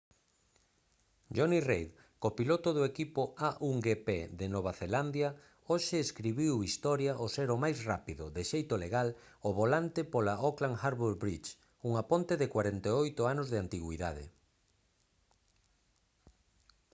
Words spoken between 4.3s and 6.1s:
de nova zelandia hoxe